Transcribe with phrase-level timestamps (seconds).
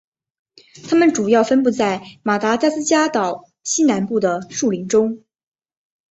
[0.89, 5.21] 它们主要分布在马达加斯加岛西南部的树林中。